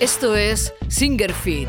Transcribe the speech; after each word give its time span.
Esto 0.00 0.36
es 0.36 0.74
Singer 0.88 1.32
Fit, 1.32 1.68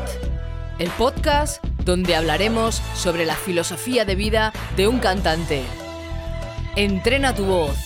el 0.78 0.90
podcast 0.90 1.64
donde 1.84 2.16
hablaremos 2.16 2.82
sobre 2.94 3.24
la 3.24 3.34
filosofía 3.34 4.04
de 4.04 4.14
vida 4.14 4.52
de 4.76 4.88
un 4.88 4.98
cantante. 4.98 5.62
Entrena 6.74 7.34
tu 7.34 7.46
voz, 7.46 7.76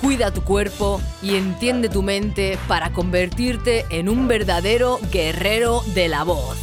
cuida 0.00 0.32
tu 0.32 0.42
cuerpo 0.42 1.00
y 1.22 1.36
entiende 1.36 1.88
tu 1.88 2.02
mente 2.02 2.58
para 2.66 2.92
convertirte 2.92 3.84
en 3.90 4.08
un 4.08 4.26
verdadero 4.26 4.98
guerrero 5.12 5.82
de 5.94 6.08
la 6.08 6.24
voz. 6.24 6.56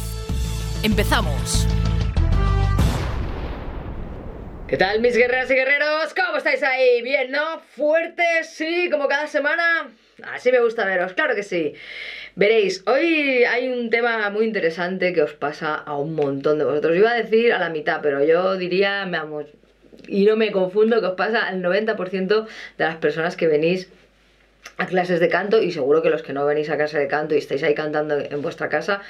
¡Empezamos! 0.82 1.66
¿Qué 4.68 4.76
tal 4.76 5.00
mis 5.00 5.16
guerreras 5.16 5.50
y 5.50 5.54
guerreros? 5.54 6.12
¿Cómo 6.12 6.36
estáis 6.36 6.62
ahí? 6.62 7.00
¿Bien, 7.00 7.30
no? 7.30 7.58
¿Fuertes? 7.74 8.50
Sí, 8.50 8.90
como 8.90 9.08
cada 9.08 9.26
semana. 9.26 9.88
Así 10.22 10.52
me 10.52 10.60
gusta 10.60 10.84
veros, 10.84 11.14
claro 11.14 11.34
que 11.34 11.42
sí. 11.42 11.72
Veréis, 12.34 12.82
hoy 12.86 13.44
hay 13.44 13.70
un 13.70 13.88
tema 13.88 14.28
muy 14.28 14.44
interesante 14.44 15.14
que 15.14 15.22
os 15.22 15.32
pasa 15.32 15.74
a 15.74 15.96
un 15.96 16.14
montón 16.14 16.58
de 16.58 16.66
vosotros. 16.66 16.94
Iba 16.94 17.12
a 17.12 17.14
decir 17.14 17.54
a 17.54 17.58
la 17.58 17.70
mitad, 17.70 18.00
pero 18.02 18.22
yo 18.22 18.58
diría, 18.58 19.06
vamos, 19.10 19.46
y 20.06 20.26
no 20.26 20.36
me 20.36 20.52
confundo, 20.52 21.00
que 21.00 21.06
os 21.06 21.14
pasa 21.14 21.48
al 21.48 21.62
90% 21.62 22.46
de 22.76 22.84
las 22.84 22.96
personas 22.96 23.36
que 23.36 23.46
venís 23.46 23.88
a 24.76 24.84
clases 24.84 25.18
de 25.18 25.30
canto 25.30 25.62
y 25.62 25.72
seguro 25.72 26.02
que 26.02 26.10
los 26.10 26.20
que 26.20 26.34
no 26.34 26.44
venís 26.44 26.68
a 26.68 26.76
clase 26.76 26.98
de 26.98 27.08
canto 27.08 27.34
y 27.34 27.38
estáis 27.38 27.62
ahí 27.62 27.74
cantando 27.74 28.18
en 28.18 28.42
vuestra 28.42 28.68
casa, 28.68 29.00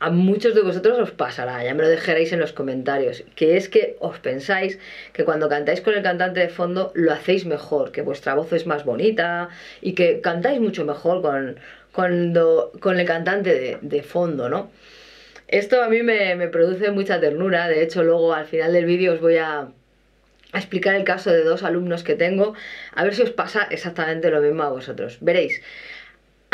a 0.00 0.10
muchos 0.10 0.54
de 0.54 0.62
vosotros 0.62 0.98
os 0.98 1.10
pasará, 1.12 1.62
ya 1.64 1.74
me 1.74 1.82
lo 1.82 1.88
dejaréis 1.88 2.32
en 2.32 2.40
los 2.40 2.52
comentarios, 2.52 3.24
que 3.36 3.56
es 3.56 3.68
que 3.68 3.96
os 4.00 4.18
pensáis 4.18 4.78
que 5.12 5.24
cuando 5.24 5.48
cantáis 5.48 5.80
con 5.80 5.94
el 5.94 6.02
cantante 6.02 6.40
de 6.40 6.48
fondo 6.48 6.92
lo 6.94 7.12
hacéis 7.12 7.46
mejor, 7.46 7.92
que 7.92 8.02
vuestra 8.02 8.34
voz 8.34 8.52
es 8.52 8.66
más 8.66 8.84
bonita 8.84 9.48
y 9.80 9.94
que 9.94 10.20
cantáis 10.20 10.60
mucho 10.60 10.84
mejor 10.84 11.22
con, 11.22 11.58
con 11.92 13.00
el 13.00 13.06
cantante 13.06 13.78
de, 13.80 14.02
fondo, 14.02 14.48
¿no? 14.48 14.70
Esto 15.46 15.82
a 15.82 15.88
mí 15.88 16.02
me, 16.02 16.34
me, 16.34 16.48
produce 16.48 16.90
mucha 16.90 17.20
ternura, 17.20 17.68
de 17.68 17.82
hecho 17.82 18.02
luego 18.02 18.34
al 18.34 18.46
final 18.46 18.72
del 18.72 18.86
vídeo 18.86 19.12
os 19.12 19.20
voy 19.20 19.36
a 19.36 19.68
explicar 20.52 20.94
el 20.94 21.04
caso 21.04 21.30
de 21.30 21.44
dos 21.44 21.62
alumnos 21.62 22.02
que 22.02 22.14
tengo, 22.14 22.54
a 22.94 23.04
ver 23.04 23.14
si 23.14 23.22
os 23.22 23.30
pasa 23.30 23.66
exactamente 23.70 24.30
lo 24.30 24.40
mismo 24.40 24.62
a 24.62 24.70
vosotros. 24.70 25.18
Veréis, 25.20 25.60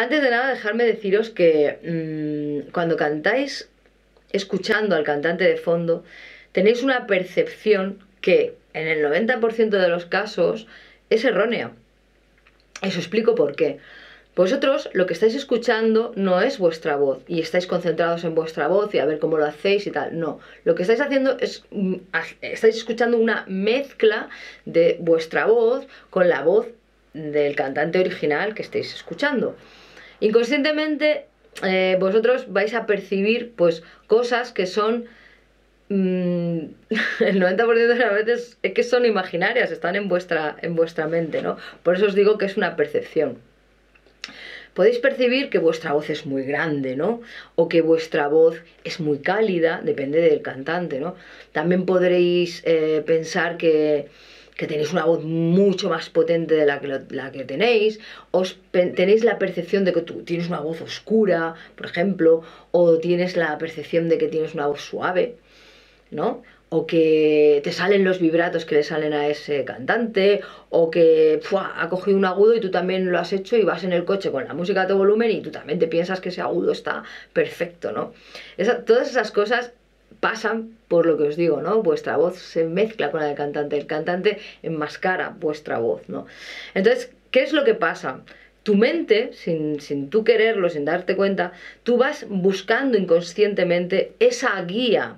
antes 0.01 0.23
de 0.23 0.31
nada, 0.31 0.49
dejadme 0.49 0.85
deciros 0.85 1.29
que 1.29 2.65
mm, 2.65 2.71
cuando 2.71 2.97
cantáis 2.97 3.69
escuchando 4.33 4.97
al 4.97 5.05
cantante 5.05 5.45
de 5.45 5.59
fondo, 5.59 6.05
tenéis 6.53 6.83
una 6.83 7.07
percepción 7.07 7.99
que 8.23 8.55
en 8.73 8.89
el 8.89 9.05
90% 9.05 9.69
de 9.69 9.89
los 9.89 10.07
casos 10.07 10.67
es 11.11 11.23
errónea. 11.27 11.73
Eso 12.81 12.99
explico 12.99 13.35
por 13.35 13.55
qué. 13.57 13.79
Vosotros 14.35 14.89
lo 14.95 15.05
que 15.05 15.13
estáis 15.13 15.35
escuchando 15.35 16.15
no 16.17 16.41
es 16.41 16.59
vuestra 16.59 16.97
voz 16.97 17.19
y 17.29 17.41
estáis 17.43 17.67
concentrados 17.67 18.25
en 18.25 18.35
vuestra 18.35 18.69
voz 18.69 18.95
y 18.95 19.01
a 19.01 19.05
ver 19.05 19.19
cómo 19.19 19.37
lo 19.37 19.45
hacéis 19.45 19.87
y 19.87 19.91
tal. 19.91 20.19
No, 20.19 20.41
lo 20.65 20.75
que 20.75 20.81
estáis 20.83 21.03
haciendo 21.03 21.37
es, 21.41 21.65
mm, 21.73 21.97
estáis 22.41 22.77
escuchando 22.77 23.19
una 23.19 23.45
mezcla 23.49 24.31
de 24.65 24.97
vuestra 24.99 25.45
voz 25.45 25.87
con 26.09 26.31
la 26.31 26.43
voz 26.43 26.69
del 27.13 27.55
cantante 27.55 27.99
original 27.99 28.55
que 28.55 28.63
estáis 28.63 28.95
escuchando. 28.95 29.57
Inconscientemente 30.21 31.27
eh, 31.63 31.97
vosotros 31.99 32.53
vais 32.53 32.75
a 32.75 32.87
percibir 32.87 33.53
pues 33.57 33.83
cosas 34.07 34.53
que 34.53 34.67
son 34.67 35.07
mm, 35.89 36.59
el 37.21 37.43
90% 37.43 37.75
de 37.75 37.95
las 37.97 38.15
veces 38.15 38.59
es 38.63 38.73
que 38.73 38.83
son 38.83 39.05
imaginarias, 39.05 39.71
están 39.71 39.97
en 39.97 40.09
vuestra, 40.09 40.57
en 40.63 40.77
vuestra 40.77 41.07
mente, 41.07 41.43
¿no? 41.43 41.57
Por 41.83 41.97
eso 41.97 42.07
os 42.07 42.15
digo 42.15 42.39
que 42.39 42.47
es 42.47 42.57
una 42.57 42.77
percepción. 42.77 43.39
Podéis 44.75 44.99
percibir 44.99 45.51
que 45.51 45.59
vuestra 45.59 45.93
voz 45.93 46.11
es 46.11 46.27
muy 46.27 46.45
grande, 46.45 46.95
¿no? 46.95 47.23
O 47.57 47.69
que 47.69 47.81
vuestra 47.81 48.29
voz 48.29 48.63
es 48.85 49.01
muy 49.01 49.19
cálida, 49.19 49.81
depende 49.83 50.21
del 50.21 50.43
cantante, 50.43 51.01
¿no? 51.01 51.17
También 51.53 51.87
podréis 51.87 52.63
eh, 52.65 53.03
pensar 53.05 53.57
que 53.57 54.09
que 54.61 54.67
tenéis 54.67 54.93
una 54.93 55.07
voz 55.07 55.23
mucho 55.25 55.89
más 55.89 56.11
potente 56.11 56.53
de 56.55 56.67
la 56.67 56.79
que, 56.83 56.89
la 57.21 57.33
que 57.33 57.45
tenéis, 57.47 57.99
os 58.31 58.59
tenéis 58.73 59.25
la 59.25 59.39
percepción 59.39 59.87
de 59.87 59.95
que 59.95 60.03
tú 60.03 60.23
tienes 60.23 60.49
una 60.49 60.61
voz 60.61 60.83
oscura, 60.83 61.55
por 61.77 61.87
ejemplo, 61.87 62.43
o 62.71 62.99
tienes 62.99 63.39
la 63.39 63.57
percepción 63.57 64.11
de 64.11 64.19
que 64.19 64.29
tienes 64.29 64.53
una 64.53 64.67
voz 64.67 64.83
suave, 64.83 65.33
¿no? 66.11 66.43
O 66.69 66.87
que 66.87 67.63
te 67.65 67.73
salen 67.73 68.05
los 68.05 68.19
vibratos 68.19 68.67
que 68.67 68.75
le 68.75 68.83
salen 68.83 69.15
a 69.15 69.31
ese 69.31 69.65
cantante, 69.65 70.43
o 70.69 70.91
que 70.91 71.41
ha 71.57 71.89
cogido 71.89 72.19
un 72.19 72.27
agudo 72.27 72.55
y 72.55 72.61
tú 72.61 72.71
también 72.71 73.11
lo 73.11 73.19
has 73.19 73.33
hecho 73.33 73.57
y 73.57 73.65
vas 73.65 73.83
en 73.83 73.95
el 73.95 74.05
coche 74.05 74.31
con 74.31 74.45
la 74.45 74.53
música 74.53 74.83
a 74.83 74.87
todo 74.87 74.99
volumen 74.99 75.31
y 75.31 75.41
tú 75.41 75.51
también 75.51 75.79
te 75.79 75.89
piensas 75.89 76.21
que 76.21 76.29
ese 76.29 76.43
agudo 76.43 76.73
está 76.73 77.03
perfecto, 77.33 77.93
¿no? 77.93 78.13
todas 78.85 79.09
esas 79.09 79.31
cosas 79.31 79.73
pasan 80.21 80.77
por 80.89 81.07
lo 81.07 81.17
que 81.17 81.25
os 81.25 81.37
digo, 81.37 81.63
¿no? 81.63 81.83
Vuestra 81.83 82.17
voz 82.17 82.39
se 82.39 82.65
mezcla 82.65 83.11
con 83.11 83.21
la 83.21 83.27
del 83.27 83.37
cantante, 83.37 83.79
el 83.79 83.87
cantante 83.87 84.39
enmascara 84.63 85.31
vuestra 85.31 85.79
voz, 85.79 86.09
¿no? 86.09 86.27
Entonces, 86.75 87.11
¿qué 87.31 87.43
es 87.43 87.53
lo 87.53 87.65
que 87.65 87.75
pasa? 87.75 88.21
Tu 88.63 88.77
mente, 88.77 89.31
sin, 89.33 89.81
sin 89.81 90.11
tú 90.11 90.23
quererlo, 90.23 90.69
sin 90.69 90.85
darte 90.85 91.17
cuenta, 91.17 91.53
tú 91.83 91.97
vas 91.97 92.27
buscando 92.29 92.99
inconscientemente 92.99 94.13
esa 94.21 94.61
guía, 94.63 95.17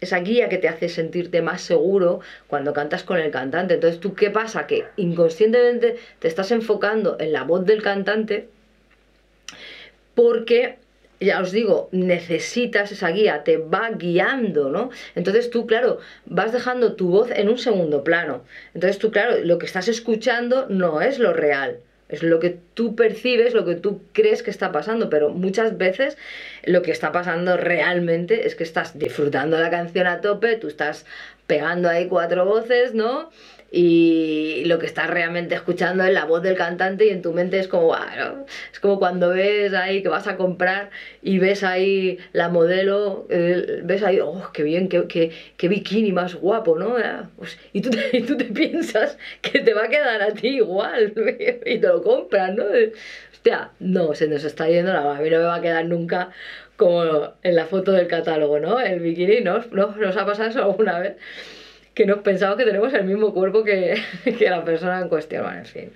esa 0.00 0.18
guía 0.18 0.48
que 0.48 0.58
te 0.58 0.68
hace 0.68 0.88
sentirte 0.88 1.40
más 1.40 1.62
seguro 1.62 2.20
cuando 2.48 2.74
cantas 2.74 3.04
con 3.04 3.18
el 3.18 3.30
cantante. 3.30 3.74
Entonces, 3.74 4.00
¿tú 4.00 4.14
qué 4.14 4.30
pasa? 4.30 4.66
Que 4.66 4.84
inconscientemente 4.96 5.96
te 6.18 6.28
estás 6.28 6.50
enfocando 6.50 7.16
en 7.18 7.32
la 7.32 7.44
voz 7.44 7.64
del 7.64 7.82
cantante 7.82 8.48
porque 10.14 10.76
ya 11.24 11.40
os 11.40 11.52
digo, 11.52 11.88
necesitas 11.92 12.92
esa 12.92 13.08
guía, 13.08 13.44
te 13.44 13.56
va 13.56 13.90
guiando, 13.90 14.70
¿no? 14.70 14.90
Entonces 15.14 15.50
tú, 15.50 15.66
claro, 15.66 15.98
vas 16.26 16.52
dejando 16.52 16.94
tu 16.94 17.08
voz 17.08 17.30
en 17.30 17.48
un 17.48 17.58
segundo 17.58 18.04
plano. 18.04 18.44
Entonces 18.74 18.98
tú, 18.98 19.10
claro, 19.10 19.38
lo 19.44 19.58
que 19.58 19.66
estás 19.66 19.88
escuchando 19.88 20.66
no 20.68 21.00
es 21.00 21.18
lo 21.18 21.32
real. 21.32 21.78
Es 22.08 22.22
lo 22.22 22.40
que 22.40 22.58
tú 22.74 22.94
percibes, 22.94 23.54
lo 23.54 23.64
que 23.64 23.74
tú 23.74 24.02
crees 24.12 24.42
que 24.42 24.50
está 24.50 24.70
pasando, 24.70 25.08
pero 25.08 25.30
muchas 25.30 25.78
veces 25.78 26.18
lo 26.64 26.82
que 26.82 26.90
está 26.90 27.10
pasando 27.10 27.56
realmente 27.56 28.46
es 28.46 28.54
que 28.54 28.64
estás 28.64 28.98
disfrutando 28.98 29.58
la 29.58 29.70
canción 29.70 30.06
a 30.06 30.20
tope, 30.20 30.56
tú 30.56 30.68
estás 30.68 31.06
pegando 31.46 31.88
ahí 31.88 32.08
cuatro 32.08 32.44
voces, 32.44 32.92
¿no? 32.92 33.30
Y 33.74 34.64
lo 34.66 34.78
que 34.78 34.84
estás 34.84 35.08
realmente 35.08 35.54
escuchando 35.54 36.04
es 36.04 36.12
la 36.12 36.26
voz 36.26 36.42
del 36.42 36.56
cantante 36.56 37.06
y 37.06 37.08
en 37.08 37.22
tu 37.22 37.32
mente 37.32 37.58
es 37.58 37.68
como, 37.68 37.96
es 38.70 38.80
como 38.80 38.98
cuando 38.98 39.30
ves 39.30 39.72
ahí 39.72 40.02
que 40.02 40.10
vas 40.10 40.26
a 40.26 40.36
comprar 40.36 40.90
y 41.22 41.38
ves 41.38 41.64
ahí 41.64 42.18
la 42.34 42.50
modelo, 42.50 43.26
ves 43.28 44.02
ahí, 44.02 44.20
oh, 44.20 44.50
qué 44.52 44.62
bien, 44.62 44.90
qué, 44.90 45.30
qué, 45.56 45.68
bikini 45.68 46.12
más 46.12 46.34
guapo, 46.34 46.78
¿no? 46.78 46.96
Pues, 47.36 47.58
y, 47.72 47.80
tú 47.80 47.88
te, 47.88 48.10
y 48.18 48.20
tú 48.22 48.36
te 48.36 48.44
piensas 48.44 49.16
que 49.40 49.60
te 49.60 49.72
va 49.72 49.84
a 49.84 49.88
quedar 49.88 50.20
a 50.20 50.32
ti 50.34 50.48
igual 50.56 51.14
y 51.64 51.78
te 51.78 51.86
lo 51.86 52.02
compras, 52.02 52.54
¿no? 52.54 52.64
Hostia, 53.32 53.70
no, 53.80 54.14
se 54.14 54.28
nos 54.28 54.44
está 54.44 54.68
yendo 54.68 54.92
la 54.92 55.16
a 55.16 55.20
mí 55.20 55.30
no 55.30 55.38
me 55.38 55.44
va 55.44 55.56
a 55.56 55.62
quedar 55.62 55.86
nunca 55.86 56.30
como 56.76 57.32
en 57.42 57.54
la 57.54 57.64
foto 57.66 57.92
del 57.92 58.06
catálogo, 58.06 58.58
¿no? 58.60 58.80
El 58.80 59.00
bikini, 59.00 59.40
¿no? 59.40 59.64
¿No 59.70 59.96
nos 59.96 60.16
ha 60.18 60.26
pasado 60.26 60.50
eso 60.50 60.62
alguna 60.62 60.98
vez? 60.98 61.16
Que 61.94 62.06
nos 62.06 62.20
pensamos 62.20 62.56
que 62.56 62.64
tenemos 62.64 62.92
el 62.94 63.04
mismo 63.04 63.32
cuerpo 63.32 63.64
que, 63.64 64.00
la 64.40 64.64
persona 64.64 65.00
en 65.00 65.08
cuestión, 65.08 65.44
bueno, 65.44 65.58
en 65.58 65.66
fin. 65.66 65.92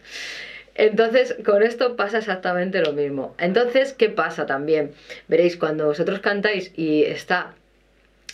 Entonces, 0.74 1.36
con 1.44 1.62
esto 1.62 1.96
pasa 1.96 2.18
exactamente 2.18 2.82
lo 2.82 2.92
mismo. 2.92 3.34
Entonces, 3.38 3.94
¿qué 3.94 4.10
pasa 4.10 4.44
también? 4.44 4.92
Veréis, 5.26 5.56
cuando 5.56 5.86
vosotros 5.86 6.20
cantáis 6.20 6.70
y 6.76 7.04
está 7.04 7.54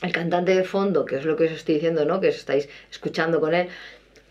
el 0.02 0.10
cantante 0.10 0.52
de 0.56 0.64
fondo, 0.64 1.04
que 1.04 1.16
es 1.16 1.24
lo 1.24 1.36
que 1.36 1.44
os 1.44 1.52
estoy 1.52 1.76
diciendo, 1.76 2.04
¿no? 2.04 2.20
Que 2.20 2.28
os 2.28 2.36
estáis 2.36 2.68
escuchando 2.90 3.38
con 3.40 3.54
él, 3.54 3.68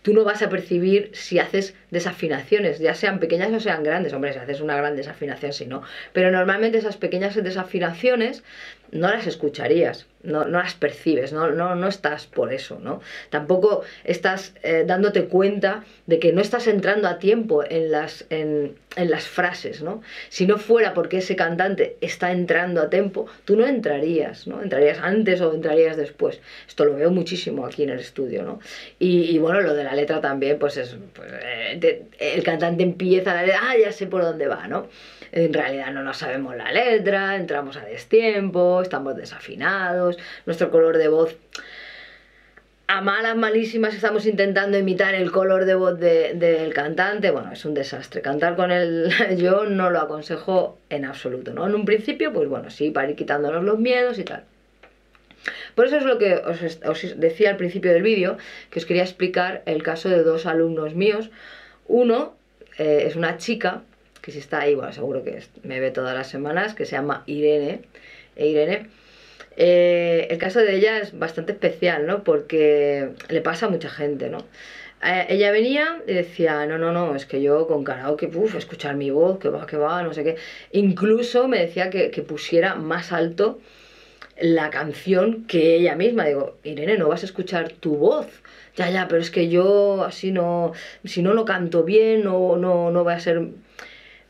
tú 0.02 0.14
no 0.14 0.26
vas 0.26 0.42
a 0.42 0.50
percibir 0.50 1.12
si 1.14 1.40
haces 1.40 1.74
desafinaciones, 1.92 2.80
ya 2.80 2.96
sean 2.96 3.20
pequeñas 3.20 3.52
o 3.52 3.60
sean 3.60 3.84
grandes. 3.84 4.14
Hombre, 4.14 4.34
si 4.34 4.40
haces 4.40 4.62
una 4.62 4.76
gran 4.76 4.96
desafinación, 4.96 5.54
sí, 5.54 5.66
no. 5.68 5.84
Pero 6.14 6.32
normalmente 6.32 6.78
esas 6.78 6.98
pequeñas 6.98 7.36
desafinaciones 7.36 8.44
no 8.92 9.10
las 9.10 9.26
escucharías, 9.26 10.06
no, 10.24 10.46
no 10.46 10.60
las 10.60 10.74
percibes, 10.74 11.32
no, 11.32 11.50
no, 11.50 11.76
no, 11.76 11.88
estás 11.88 12.28
por 12.28 12.54
eso, 12.54 12.78
¿no? 12.80 13.02
Tampoco 13.30 13.84
estás 14.04 14.54
eh, 14.64 14.84
dándote 14.86 15.26
cuenta 15.26 15.86
de 16.08 16.20
que 16.20 16.34
no 16.34 16.42
estás 16.42 16.68
entrando 16.68 17.08
a 17.08 17.18
tiempo 17.18 17.64
en 17.64 17.92
las, 17.92 18.26
en, 18.30 18.76
en, 18.98 19.10
las 19.10 19.24
frases, 19.24 19.82
¿no? 19.82 20.02
Si 20.30 20.46
no 20.46 20.58
fuera 20.58 20.94
porque 20.94 21.20
ese 21.20 21.36
cantante 21.36 21.98
está 22.02 22.32
entrando 22.32 22.82
a 22.82 22.90
tiempo, 22.90 23.28
tú 23.46 23.56
no 23.56 23.66
entrarías, 23.66 24.46
¿no? 24.46 24.62
Entrarías 24.62 25.00
antes 25.02 25.40
o 25.40 25.54
entrarías 25.54 25.96
después. 25.96 26.42
Esto 26.68 26.84
lo 26.86 26.96
veo 26.96 27.12
muchísimo 27.12 27.66
aquí 27.66 27.84
en 27.84 27.92
el 27.92 28.00
estudio, 28.00 28.44
¿no? 28.44 28.60
Y, 29.00 29.38
bueno, 29.40 29.62
lo 29.62 29.74
de 29.74 29.86
la 29.86 29.96
letra 29.96 30.20
también, 30.20 30.60
pues 30.60 30.76
es... 30.78 30.98
Pues, 31.14 31.32
eh, 31.32 31.78
el 32.20 32.44
cantante 32.44 32.84
empieza 32.84 33.34
la 33.34 33.44
letra, 33.44 33.60
ah, 33.64 33.78
ya 33.78 33.92
sé 33.92 34.08
por 34.08 34.22
dónde 34.22 34.48
va, 34.48 34.68
¿no? 34.68 34.88
en 35.34 35.54
realidad 35.54 35.94
no 35.94 36.04
nos 36.04 36.18
sabemos 36.18 36.56
la 36.58 36.72
letra, 36.74 37.38
entramos 37.38 37.78
a 37.78 37.86
destiempo, 37.86 38.82
estamos 38.82 39.16
desafinados, 39.16 40.18
nuestro 40.46 40.72
color 40.72 40.98
de 40.98 41.08
voz 41.08 41.38
a 42.92 43.00
malas 43.00 43.38
malísimas 43.38 43.96
estamos 43.96 44.26
intentando 44.26 44.78
imitar 44.78 45.16
el 45.16 45.32
color 45.32 45.64
de 45.64 45.76
voz 45.76 45.98
del 45.98 46.74
cantante, 46.74 47.32
bueno, 47.32 47.54
es 47.54 47.64
un 47.64 47.74
desastre. 47.74 48.22
Cantar 48.22 48.58
con 48.58 48.70
él 48.70 49.10
yo 49.38 49.64
no 49.64 49.90
lo 49.90 50.02
aconsejo 50.02 50.78
en 50.90 51.06
absoluto, 51.06 51.54
¿no? 51.54 51.66
En 51.66 51.74
un 51.74 51.86
principio, 51.86 52.34
pues 52.34 52.50
bueno, 52.50 52.70
sí, 52.70 52.92
para 52.92 53.10
ir 53.10 53.16
quitándonos 53.16 53.64
los 53.64 53.80
miedos 53.80 54.20
y 54.20 54.26
tal. 54.26 54.44
Por 55.74 55.86
eso 55.86 56.00
es 56.00 56.04
lo 56.04 56.18
que 56.18 56.36
os, 56.36 57.18
decía 57.18 57.52
al 57.52 57.56
principio 57.56 57.94
del 57.94 58.04
vídeo, 58.04 58.38
que 58.70 58.80
os 58.80 58.86
quería 58.86 59.04
explicar 59.04 59.62
el 59.66 59.84
caso 59.84 60.10
de 60.10 60.24
dos 60.24 60.46
alumnos 60.46 60.94
míos. 60.94 61.32
Uno 61.88 62.36
eh, 62.78 63.04
es 63.08 63.16
una 63.16 63.38
chica, 63.38 63.84
que 64.22 64.32
si 64.32 64.40
está 64.40 64.62
ahí, 64.62 64.76
bueno, 64.76 64.92
seguro 64.94 65.24
que 65.24 65.44
me 65.64 65.80
ve 65.80 65.92
todas 65.92 66.16
las 66.16 66.28
semanas, 66.30 66.74
que 66.74 66.86
se 66.86 66.92
llama 66.92 67.24
Irene. 67.26 67.82
E 68.36 68.48
Irene 68.48 68.88
eh, 69.58 70.28
el 70.30 70.38
caso 70.38 70.60
de 70.60 70.76
ella 70.76 71.00
es 71.00 71.18
bastante 71.18 71.52
especial, 71.52 72.06
¿no? 72.06 72.24
Porque 72.24 73.10
le 73.30 73.42
pasa 73.42 73.66
a 73.66 73.70
mucha 73.70 73.90
gente, 73.90 74.30
¿no? 74.30 74.40
Eh, 75.04 75.26
ella 75.30 75.52
venía 75.52 76.02
y 76.08 76.14
decía, 76.14 76.66
no, 76.66 76.78
no, 76.78 76.92
no, 76.92 77.16
es 77.16 77.26
que 77.26 77.42
yo 77.42 77.68
con 77.68 77.84
karaoke, 77.84 78.28
uff, 78.28 78.56
escuchar 78.56 78.96
mi 78.96 79.10
voz, 79.10 79.40
que 79.40 79.50
va, 79.50 79.66
que 79.66 79.78
va, 79.78 80.04
no 80.04 80.14
sé 80.14 80.24
qué. 80.24 80.36
Incluso 80.72 81.48
me 81.48 81.60
decía 81.60 81.90
que, 81.90 82.10
pusiera 82.22 82.76
más 82.76 83.12
alto 83.12 83.60
la 84.42 84.70
canción 84.70 85.46
que 85.46 85.76
ella 85.76 85.96
misma. 85.96 86.26
Digo, 86.26 86.58
Irene, 86.64 86.98
no 86.98 87.08
vas 87.08 87.24
a 87.24 87.26
escuchar 87.26 87.72
tu 87.74 87.96
voz. 87.96 88.28
Ya, 88.76 88.90
ya, 88.90 89.08
pero 89.08 89.22
es 89.22 89.32
que 89.32 89.50
yo 89.50 90.04
así 90.04 90.32
no, 90.32 90.74
si 91.06 91.22
no 91.22 91.34
lo 91.34 91.46
canto 91.46 91.84
bien, 91.84 92.24
no, 92.24 92.58
no, 92.58 92.92
no 92.92 93.04
va 93.04 93.14
a 93.14 93.20
ser... 93.20 93.50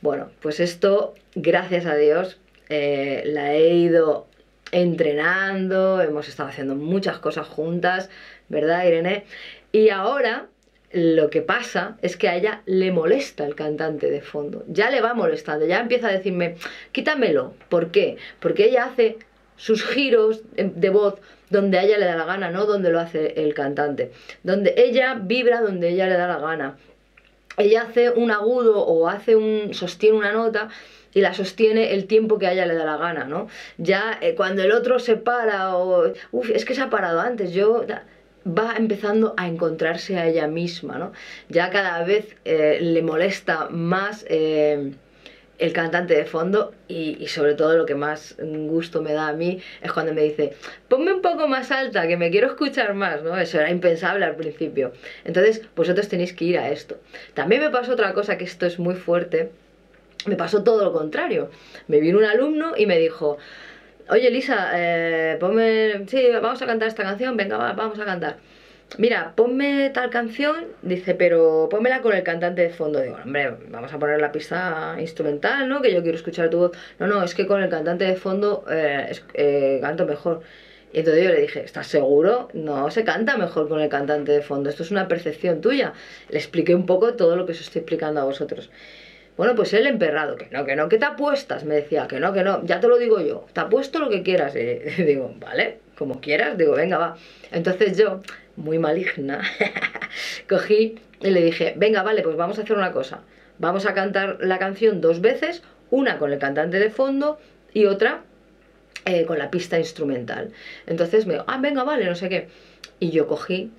Bueno, 0.01 0.29
pues 0.41 0.59
esto, 0.59 1.13
gracias 1.35 1.85
a 1.85 1.95
Dios, 1.95 2.39
eh, 2.69 3.23
la 3.25 3.53
he 3.53 3.75
ido 3.75 4.27
entrenando, 4.71 6.01
hemos 6.01 6.27
estado 6.27 6.49
haciendo 6.49 6.75
muchas 6.75 7.19
cosas 7.19 7.47
juntas, 7.47 8.09
¿verdad, 8.49 8.85
Irene? 8.85 9.25
Y 9.71 9.89
ahora 9.89 10.47
lo 10.91 11.29
que 11.29 11.41
pasa 11.41 11.97
es 12.01 12.17
que 12.17 12.27
a 12.27 12.35
ella 12.35 12.63
le 12.65 12.91
molesta 12.91 13.45
el 13.45 13.55
cantante 13.55 14.09
de 14.09 14.21
fondo, 14.21 14.63
ya 14.67 14.89
le 14.89 15.01
va 15.01 15.13
molestando, 15.13 15.65
ya 15.65 15.79
empieza 15.79 16.07
a 16.07 16.13
decirme, 16.13 16.55
quítamelo, 16.91 17.53
¿por 17.69 17.91
qué? 17.91 18.17
Porque 18.39 18.65
ella 18.65 18.85
hace 18.85 19.17
sus 19.61 19.85
giros 19.85 20.41
de 20.55 20.89
voz 20.89 21.19
donde 21.51 21.77
a 21.77 21.83
ella 21.83 21.99
le 21.99 22.05
da 22.05 22.15
la 22.15 22.25
gana, 22.25 22.49
no 22.49 22.65
donde 22.65 22.89
lo 22.89 22.99
hace 22.99 23.33
el 23.43 23.53
cantante, 23.53 24.11
donde 24.41 24.73
ella 24.75 25.19
vibra 25.21 25.61
donde 25.61 25.89
ella 25.89 26.07
le 26.07 26.15
da 26.17 26.27
la 26.27 26.39
gana. 26.39 26.77
Ella 27.57 27.83
hace 27.83 28.09
un 28.09 28.31
agudo 28.31 28.83
o 28.83 29.07
hace 29.07 29.35
un 29.35 29.75
sostiene 29.75 30.17
una 30.17 30.31
nota 30.31 30.69
y 31.13 31.21
la 31.21 31.35
sostiene 31.35 31.93
el 31.93 32.07
tiempo 32.07 32.39
que 32.39 32.47
a 32.47 32.53
ella 32.53 32.65
le 32.65 32.73
da 32.73 32.85
la 32.85 32.97
gana, 32.97 33.25
¿no? 33.25 33.49
Ya 33.77 34.17
eh, 34.21 34.33
cuando 34.33 34.63
el 34.63 34.71
otro 34.71 34.97
se 34.97 35.15
para 35.15 35.77
o, 35.77 36.11
uff, 36.31 36.49
es 36.49 36.65
que 36.65 36.73
se 36.73 36.81
ha 36.81 36.89
parado 36.89 37.19
antes, 37.19 37.53
yo 37.53 37.85
va 38.47 38.73
empezando 38.77 39.35
a 39.37 39.47
encontrarse 39.47 40.17
a 40.17 40.25
ella 40.25 40.47
misma, 40.47 40.97
¿no? 40.97 41.11
Ya 41.49 41.69
cada 41.69 42.03
vez 42.03 42.35
eh, 42.45 42.79
le 42.81 43.03
molesta 43.03 43.67
más 43.69 44.25
eh, 44.27 44.93
el 45.61 45.73
cantante 45.73 46.15
de 46.15 46.25
fondo 46.25 46.73
y, 46.87 47.27
sobre 47.27 47.53
todo 47.53 47.77
lo 47.77 47.85
que 47.85 47.93
más 47.93 48.35
gusto 48.39 49.03
me 49.03 49.13
da 49.13 49.27
a 49.27 49.33
mí 49.33 49.61
es 49.81 49.93
cuando 49.93 50.11
me 50.11 50.23
dice, 50.23 50.53
ponme 50.89 51.13
un 51.13 51.21
poco 51.21 51.47
más 51.47 51.69
alta, 51.71 52.07
que 52.07 52.17
me 52.17 52.31
quiero 52.31 52.47
escuchar 52.47 52.95
más, 52.95 53.21
¿no? 53.21 53.37
Eso 53.37 53.59
era 53.59 53.69
impensable 53.69 54.25
al 54.25 54.35
principio. 54.35 54.91
Entonces, 55.23 55.61
vosotros 55.75 56.07
tenéis 56.09 56.33
que 56.33 56.45
ir 56.45 56.57
a 56.57 56.71
esto. 56.71 56.97
También 57.35 57.61
me 57.61 57.69
pasa 57.69 57.93
otra 57.93 58.13
cosa, 58.13 58.39
que 58.39 58.43
esto 58.43 58.65
es 58.65 58.79
muy 58.79 58.95
fuerte, 58.95 59.51
me 60.25 60.35
pasó 60.35 60.63
todo 60.63 60.83
lo 60.83 60.93
contrario. 60.93 61.51
Me 61.87 61.99
vino 61.99 62.17
un 62.17 62.25
alumno 62.25 62.73
y 62.75 62.87
me 62.87 62.97
dijo, 62.97 63.37
oye 64.09 64.31
Lisa, 64.31 64.71
eh, 64.73 65.37
ponme, 65.39 66.07
sí, 66.07 66.27
vamos 66.41 66.59
a 66.63 66.65
cantar 66.65 66.87
esta 66.87 67.03
canción, 67.03 67.37
venga, 67.37 67.57
vamos 67.73 67.99
a 67.99 68.05
cantar. 68.05 68.37
Mira, 68.97 69.33
ponme 69.35 69.89
tal 69.93 70.09
canción, 70.09 70.67
dice, 70.81 71.15
pero 71.15 71.67
pónmela 71.69 72.01
con 72.01 72.13
el 72.13 72.23
cantante 72.23 72.61
de 72.61 72.69
fondo. 72.69 72.99
Digo, 72.99 73.15
hombre, 73.23 73.55
vamos 73.69 73.93
a 73.93 73.97
poner 73.99 74.19
la 74.19 74.31
pista 74.33 74.97
instrumental, 74.99 75.69
¿no? 75.69 75.81
Que 75.81 75.93
yo 75.93 76.01
quiero 76.01 76.17
escuchar 76.17 76.49
tu 76.49 76.57
voz. 76.57 76.71
No, 76.99 77.07
no, 77.07 77.23
es 77.23 77.33
que 77.33 77.45
con 77.45 77.61
el 77.61 77.69
cantante 77.69 78.03
de 78.03 78.15
fondo 78.15 78.65
eh, 78.69 79.11
eh, 79.33 79.79
canto 79.81 80.05
mejor. 80.05 80.41
Y 80.91 80.99
entonces 80.99 81.23
yo 81.23 81.29
le 81.31 81.39
dije, 81.39 81.63
¿estás 81.63 81.87
seguro? 81.87 82.49
No 82.53 82.91
se 82.91 83.05
canta 83.05 83.37
mejor 83.37 83.69
con 83.69 83.79
el 83.79 83.87
cantante 83.87 84.33
de 84.33 84.41
fondo, 84.41 84.69
esto 84.69 84.83
es 84.83 84.91
una 84.91 85.07
percepción 85.07 85.61
tuya. 85.61 85.93
Le 86.29 86.37
expliqué 86.37 86.75
un 86.75 86.85
poco 86.85 87.13
todo 87.15 87.37
lo 87.37 87.45
que 87.45 87.53
os 87.53 87.61
estoy 87.61 87.79
explicando 87.79 88.19
a 88.19 88.25
vosotros. 88.25 88.69
Bueno, 89.37 89.55
pues 89.55 89.73
el 89.73 89.87
emperrado, 89.87 90.35
que 90.35 90.47
no, 90.51 90.65
que 90.65 90.75
no, 90.75 90.89
que 90.89 90.97
te 90.97 91.05
apuestas, 91.05 91.63
me 91.63 91.75
decía, 91.75 92.07
que 92.07 92.19
no, 92.19 92.33
que 92.33 92.43
no, 92.43 92.63
ya 92.65 92.79
te 92.81 92.87
lo 92.87 92.97
digo 92.97 93.21
yo, 93.21 93.45
te 93.53 93.61
apuesto 93.61 93.99
lo 93.99 94.09
que 94.09 94.21
quieras. 94.21 94.53
Y 94.55 94.59
digo, 95.03 95.31
vale, 95.39 95.79
como 95.97 96.19
quieras, 96.19 96.57
digo, 96.57 96.73
venga, 96.73 96.97
va. 96.97 97.17
Entonces 97.51 97.97
yo, 97.97 98.19
muy 98.55 98.79
maligna, 98.79 99.41
cogí 100.49 100.99
y 101.21 101.29
le 101.29 101.43
dije, 101.43 101.73
venga, 101.77 102.03
vale, 102.03 102.21
pues 102.23 102.35
vamos 102.35 102.59
a 102.59 102.63
hacer 102.63 102.77
una 102.77 102.91
cosa. 102.91 103.21
Vamos 103.59 103.85
a 103.85 103.93
cantar 103.93 104.37
la 104.41 104.57
canción 104.57 105.01
dos 105.01 105.21
veces, 105.21 105.61
una 105.91 106.17
con 106.17 106.33
el 106.33 106.39
cantante 106.39 106.79
de 106.79 106.89
fondo 106.89 107.39
y 107.73 107.85
otra 107.85 108.23
eh, 109.05 109.25
con 109.25 109.37
la 109.37 109.51
pista 109.51 109.77
instrumental. 109.77 110.51
Entonces 110.87 111.25
me 111.25 111.33
dijo, 111.33 111.45
ah, 111.47 111.59
venga, 111.59 111.83
vale, 111.83 112.05
no 112.05 112.15
sé 112.15 112.29
qué. 112.29 112.47
Y 112.99 113.11
yo 113.11 113.27
cogí 113.27 113.71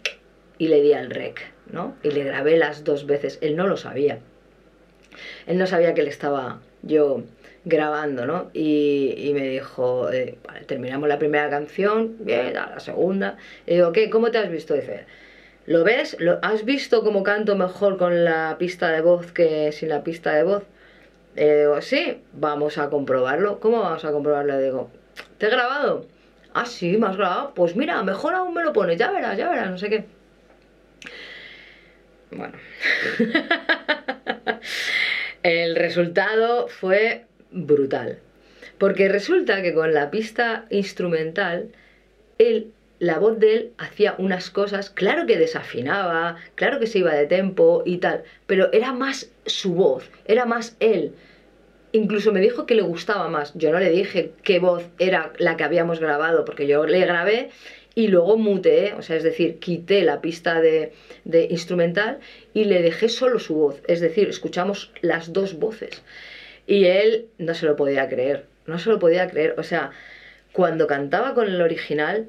y 0.59 0.69
le 0.69 0.83
di 0.83 0.93
al 0.93 1.11
rec, 1.11 1.41
¿no? 1.71 1.97
Y 2.03 2.11
le 2.11 2.25
grabé 2.25 2.57
las 2.57 2.85
dos 2.85 3.07
veces. 3.07 3.39
Él 3.41 3.57
no 3.57 3.67
lo 3.67 3.77
sabía. 3.77 4.21
Él 5.47 5.59
no 5.59 5.67
sabía 5.67 5.95
que 5.95 6.03
le 6.03 6.11
estaba 6.11 6.61
yo 6.83 7.23
grabando, 7.65 8.27
¿no? 8.27 8.51
Y, 8.53 9.31
me 9.35 9.49
dijo, 9.49 10.11
eh, 10.11 10.39
terminamos 10.67 11.09
la 11.09 11.19
primera 11.19 11.49
canción, 11.49 12.17
bien, 12.21 12.55
la 12.55 12.81
segunda. 12.81 13.37
Y 13.67 13.75
digo, 13.75 13.93
¿qué? 13.93 14.11
¿Cómo 14.11 14.31
te 14.31 14.39
has 14.39 14.51
visto? 14.51 14.75
Dice, 14.75 15.07
¿lo 15.67 15.85
ves? 15.85 16.17
¿Lo, 16.19 16.39
¿Has 16.43 16.65
visto 16.65 17.03
cómo 17.03 17.23
canto 17.23 17.57
mejor 17.57 17.99
con 17.99 18.25
la 18.25 18.57
pista 18.59 18.91
de 18.91 19.01
voz 19.01 19.33
que 19.33 19.73
sin 19.73 19.89
la 19.89 20.03
pista 20.03 20.35
de 20.35 20.43
voz? 20.43 20.65
Y 21.37 21.45
digo, 21.45 21.81
sí, 21.81 22.23
vamos 22.33 22.79
a 22.79 22.91
comprobarlo. 22.91 23.61
¿Cómo 23.61 23.81
vamos 23.81 24.05
a 24.05 24.13
comprobarlo? 24.13 24.57
Le 24.57 24.65
digo, 24.65 24.91
¿te 25.39 25.47
he 25.47 25.51
grabado? 25.51 26.07
Ah, 26.55 26.67
sí, 26.67 26.97
me 26.99 27.07
has 27.07 27.17
grabado. 27.17 27.55
Pues 27.55 27.77
mira, 27.77 28.03
mejor 28.03 28.35
aún 28.35 28.55
me 28.55 28.63
lo 28.63 28.73
pones, 28.73 28.99
ya 28.99 29.11
verás, 29.11 29.39
ya 29.39 29.49
verás, 29.49 29.71
no 29.71 29.79
sé 29.79 29.89
qué. 29.89 30.05
Bueno. 32.31 32.55
El 35.43 35.75
resultado 35.75 36.69
fue 36.69 37.27
brutal. 37.53 38.19
Porque 38.79 39.09
resulta 39.09 39.63
que 39.63 39.75
con 39.75 39.93
la 39.95 40.11
pista 40.11 40.67
instrumental, 40.71 41.69
él, 42.39 42.73
la 42.99 43.19
voz 43.19 43.39
de 43.39 43.55
él 43.55 43.73
hacía 43.79 44.15
unas 44.19 44.51
cosas, 44.51 44.91
claro 44.91 45.27
que 45.27 45.39
desafinaba, 45.39 46.37
claro 46.55 46.79
que 46.79 46.87
se 46.87 47.01
iba 47.01 47.15
de 47.15 47.27
tempo 47.27 47.83
y 47.85 47.99
tal, 47.99 48.25
pero 48.47 48.73
era 48.73 48.93
más 48.93 49.31
su 49.47 49.75
voz, 49.75 50.11
era 50.25 50.47
más 50.47 50.77
él. 50.81 51.13
Incluso 51.93 52.33
me 52.33 52.41
dijo 52.41 52.65
que 52.65 52.75
le 52.75 52.83
gustaba 52.83 53.29
más. 53.29 53.53
Yo 53.55 53.71
no 53.71 53.79
le 53.79 53.91
dije 53.91 54.33
qué 54.43 54.59
voz 54.59 54.85
era 54.99 55.33
la 55.39 55.57
que 55.57 55.65
habíamos 55.65 56.01
grabado, 56.01 56.45
porque 56.45 56.67
yo 56.67 56.87
le 56.87 57.01
grabé 57.01 57.51
y 57.95 58.09
luego 58.09 58.39
muteé, 58.39 58.95
o 58.95 59.03
sea, 59.03 59.17
es 59.17 59.23
decir, 59.23 59.59
quité 59.59 60.03
la 60.03 60.21
pista 60.21 60.61
de, 60.61 60.93
de, 61.25 61.45
instrumental 61.51 62.21
y 62.55 62.65
le 62.65 62.81
dejé 62.81 63.09
solo 63.09 63.39
su 63.39 63.55
voz, 63.55 63.83
es 63.87 64.01
decir, 64.01 64.29
escuchamos 64.29 64.91
las 65.03 65.33
dos 65.33 65.59
voces. 65.59 66.03
Y 66.67 66.85
él 66.85 67.27
no 67.39 67.55
se 67.55 67.67
lo 67.67 67.77
podía 67.77 68.09
creer, 68.09 68.47
no 68.67 68.79
se 68.79 68.91
lo 68.91 68.99
podía 68.99 69.29
creer, 69.29 69.55
o 69.59 69.63
sea, 69.63 69.91
cuando 70.53 70.87
cantaba 70.87 71.35
con 71.35 71.49
el 71.49 71.61
original 71.61 72.29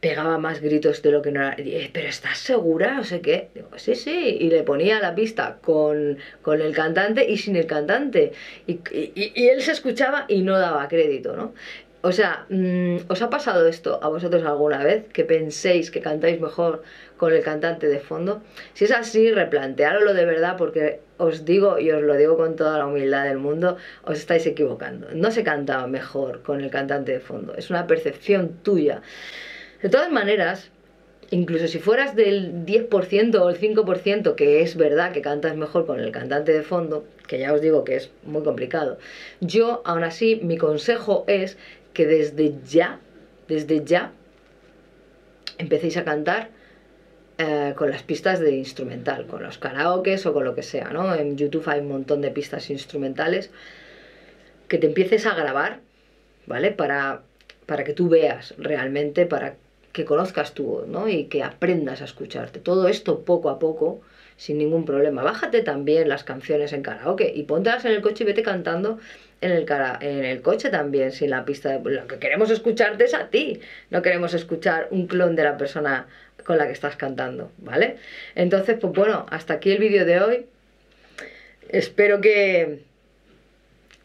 pegaba 0.00 0.38
más 0.38 0.60
gritos 0.60 1.02
de 1.02 1.10
lo 1.10 1.22
que 1.22 1.32
no 1.32 1.42
era. 1.42 1.56
pero 1.92 2.08
¿estás 2.08 2.38
segura? 2.38 2.94
No 2.94 3.04
sé 3.04 3.20
qué. 3.20 3.48
Digo, 3.54 3.70
sí, 3.76 3.96
sí. 3.96 4.36
Y 4.40 4.48
le 4.48 4.62
ponía 4.62 5.00
la 5.00 5.14
pista 5.14 5.58
con, 5.60 6.18
con 6.42 6.60
el 6.60 6.74
cantante 6.74 7.28
y 7.28 7.36
sin 7.36 7.56
el 7.56 7.66
cantante. 7.66 8.32
Y, 8.66 8.74
y, 8.92 9.32
y, 9.34 9.48
él 9.48 9.60
se 9.62 9.72
escuchaba 9.72 10.24
y 10.28 10.42
no 10.42 10.58
daba 10.58 10.86
crédito, 10.88 11.34
¿no? 11.34 11.52
O 12.00 12.12
sea, 12.12 12.46
mm, 12.48 12.96
¿os 13.08 13.22
ha 13.22 13.30
pasado 13.30 13.66
esto 13.66 13.98
a 14.02 14.08
vosotros 14.08 14.44
alguna 14.44 14.84
vez? 14.84 15.08
Que 15.12 15.24
penséis 15.24 15.90
que 15.90 16.00
cantáis 16.00 16.40
mejor 16.40 16.82
con 17.16 17.32
el 17.32 17.42
cantante 17.42 17.88
de 17.88 17.98
fondo. 17.98 18.40
Si 18.74 18.84
es 18.84 18.92
así, 18.92 19.32
replanteároslo 19.32 20.14
de 20.14 20.24
verdad 20.24 20.56
porque 20.56 21.00
os 21.16 21.44
digo 21.44 21.80
y 21.80 21.90
os 21.90 22.02
lo 22.02 22.14
digo 22.14 22.36
con 22.36 22.54
toda 22.54 22.78
la 22.78 22.86
humildad 22.86 23.24
del 23.24 23.38
mundo, 23.38 23.76
os 24.04 24.18
estáis 24.18 24.46
equivocando. 24.46 25.08
No 25.12 25.32
se 25.32 25.42
canta 25.42 25.84
mejor 25.88 26.42
con 26.42 26.60
el 26.60 26.70
cantante 26.70 27.12
de 27.12 27.20
fondo, 27.20 27.54
es 27.56 27.68
una 27.68 27.88
percepción 27.88 28.58
tuya. 28.62 29.02
De 29.82 29.88
todas 29.88 30.10
maneras, 30.10 30.70
incluso 31.30 31.66
si 31.66 31.80
fueras 31.80 32.14
del 32.14 32.64
10% 32.64 33.34
o 33.40 33.50
el 33.50 33.58
5%, 33.58 34.34
que 34.36 34.62
es 34.62 34.76
verdad 34.76 35.12
que 35.12 35.22
cantas 35.22 35.56
mejor 35.56 35.86
con 35.86 36.00
el 36.00 36.12
cantante 36.12 36.52
de 36.52 36.62
fondo, 36.62 37.04
que 37.26 37.38
ya 37.40 37.52
os 37.52 37.60
digo 37.60 37.84
que 37.84 37.96
es 37.96 38.10
muy 38.22 38.42
complicado, 38.42 38.98
yo 39.40 39.82
aún 39.84 40.04
así 40.04 40.40
mi 40.42 40.56
consejo 40.56 41.24
es 41.26 41.58
que 41.98 42.06
desde 42.06 42.54
ya, 42.64 43.00
desde 43.48 43.84
ya, 43.84 44.12
empecéis 45.58 45.96
a 45.96 46.04
cantar 46.04 46.50
eh, 47.38 47.74
con 47.76 47.90
las 47.90 48.04
pistas 48.04 48.38
de 48.38 48.54
instrumental, 48.54 49.26
con 49.26 49.42
los 49.42 49.58
karaokes 49.58 50.24
o 50.26 50.32
con 50.32 50.44
lo 50.44 50.54
que 50.54 50.62
sea, 50.62 50.90
¿no? 50.90 51.12
En 51.12 51.36
YouTube 51.36 51.66
hay 51.66 51.80
un 51.80 51.88
montón 51.88 52.20
de 52.20 52.30
pistas 52.30 52.70
instrumentales 52.70 53.50
que 54.68 54.78
te 54.78 54.86
empieces 54.86 55.26
a 55.26 55.34
grabar, 55.34 55.80
¿vale? 56.46 56.70
Para, 56.70 57.22
para 57.66 57.82
que 57.82 57.94
tú 57.94 58.08
veas 58.08 58.54
realmente, 58.58 59.26
para 59.26 59.56
que 59.90 60.04
conozcas 60.04 60.54
tu 60.54 60.66
voz, 60.66 60.86
¿no? 60.86 61.08
Y 61.08 61.24
que 61.24 61.42
aprendas 61.42 62.00
a 62.00 62.04
escucharte. 62.04 62.60
Todo 62.60 62.86
esto 62.86 63.24
poco 63.24 63.50
a 63.50 63.58
poco, 63.58 64.02
sin 64.38 64.56
ningún 64.56 64.86
problema. 64.86 65.22
Bájate 65.22 65.62
también 65.62 66.08
las 66.08 66.24
canciones 66.24 66.72
en 66.72 66.82
karaoke 66.82 67.30
y 67.34 67.42
póntelas 67.42 67.84
en 67.84 67.92
el 67.92 68.00
coche 68.00 68.24
y 68.24 68.26
vete 68.28 68.42
cantando 68.42 68.98
en 69.40 69.50
el, 69.50 69.64
cara, 69.66 69.98
en 70.00 70.24
el 70.24 70.40
coche 70.40 70.70
también, 70.70 71.12
sin 71.12 71.30
la 71.30 71.44
pista. 71.44 71.76
De, 71.76 71.90
lo 71.90 72.06
que 72.06 72.18
queremos 72.18 72.48
escucharte 72.50 73.04
es 73.04 73.14
a 73.14 73.28
ti. 73.28 73.60
No 73.90 74.00
queremos 74.00 74.32
escuchar 74.34 74.86
un 74.90 75.08
clon 75.08 75.34
de 75.34 75.42
la 75.42 75.58
persona 75.58 76.06
con 76.44 76.56
la 76.56 76.66
que 76.66 76.72
estás 76.72 76.96
cantando, 76.96 77.50
¿vale? 77.58 77.96
Entonces, 78.36 78.78
pues 78.80 78.92
bueno, 78.94 79.26
hasta 79.28 79.54
aquí 79.54 79.72
el 79.72 79.78
vídeo 79.78 80.06
de 80.06 80.20
hoy. 80.20 80.46
Espero 81.68 82.20
que, 82.20 82.84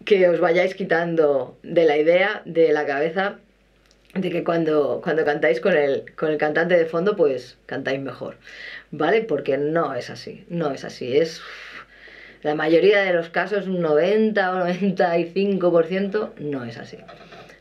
que 0.03 0.27
os 0.27 0.39
vayáis 0.39 0.73
quitando 0.73 1.57
de 1.61 1.85
la 1.85 1.95
idea, 1.95 2.41
de 2.45 2.73
la 2.73 2.85
cabeza, 2.87 3.37
de 4.13 4.29
que 4.29 4.43
cuando, 4.43 5.01
cuando 5.03 5.25
cantáis 5.25 5.59
con 5.59 5.75
el, 5.75 6.13
con 6.15 6.31
el 6.31 6.37
cantante 6.37 6.75
de 6.75 6.85
fondo, 6.85 7.15
pues 7.15 7.57
cantáis 7.65 7.99
mejor, 7.99 8.37
¿vale? 8.91 9.21
Porque 9.21 9.57
no 9.57 9.95
es 9.95 10.09
así, 10.09 10.45
no 10.49 10.71
es 10.71 10.83
así, 10.83 11.17
es 11.17 11.41
la 12.43 12.55
mayoría 12.55 13.01
de 13.01 13.13
los 13.13 13.29
casos, 13.29 13.67
un 13.67 13.81
90 13.81 14.51
o 14.51 14.67
95% 14.67 16.31
no 16.39 16.63
es 16.63 16.77
así, 16.77 16.97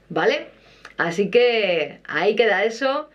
¿vale? 0.08 0.48
Así 0.98 1.30
que 1.30 2.00
ahí 2.04 2.36
queda 2.36 2.64
eso, 2.64 3.08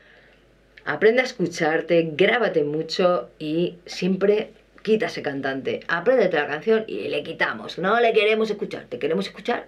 aprende 0.86 1.22
a 1.22 1.25
escucharte, 1.25 2.10
grábate 2.13 2.63
mucho 2.63 3.29
y 3.38 3.77
siempre 3.86 4.51
quita 4.82 5.08
ese 5.08 5.22
cantante, 5.22 5.82
apréndete 5.88 6.38
la 6.38 6.48
canción 6.48 6.86
y 6.88 7.08
le 7.10 7.22
quitamos, 7.22 7.77
no 7.77 8.00
le 8.00 8.13
queremos 8.13 8.50
escuchar, 8.50 8.86
te 8.86 8.98
queremos 8.98 9.27
escuchar 9.27 9.67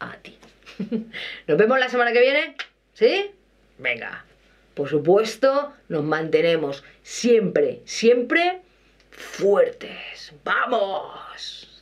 a 0.00 0.16
ti. 0.16 0.38
Nos 1.46 1.58
vemos 1.58 1.78
la 1.78 1.88
semana 1.88 2.12
que 2.12 2.20
viene. 2.20 2.56
¿Sí? 2.94 3.32
Venga. 3.78 4.24
Por 4.74 4.88
supuesto, 4.88 5.72
nos 5.88 6.02
mantenemos 6.02 6.82
siempre, 7.02 7.80
siempre 7.84 8.62
fuertes. 9.10 10.32
¡Vamos! 10.42 11.73